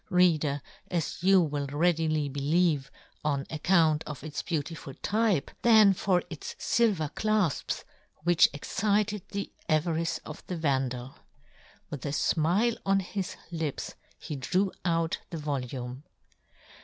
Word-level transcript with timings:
Reader, 0.09 0.63
as 0.89 1.21
you 1.21 1.39
will 1.41 1.67
readily 1.67 2.27
believe, 2.27 2.89
on 3.23 3.45
account 3.51 4.03
of 4.05 4.23
its 4.23 4.41
beautiful 4.41 4.93
yS 4.93 4.95
yohn 4.95 5.01
Gutenberg. 5.03 5.43
type, 5.43 5.51
than 5.61 5.93
for 5.93 6.23
its 6.31 6.55
filver 6.55 7.13
clafps, 7.13 7.83
which 8.23 8.49
excited 8.51 9.21
the 9.29 9.53
avarice 9.69 10.17
of 10.25 10.41
the 10.47 10.57
Vandal. 10.57 11.17
With 11.91 12.03
a 12.07 12.13
fmile 12.13 12.77
on 12.83 13.01
his 13.01 13.35
Hps 13.51 13.93
he 14.17 14.35
drew 14.35 14.71
out 14.83 15.19
the 15.29 15.37
volume. 15.37 16.03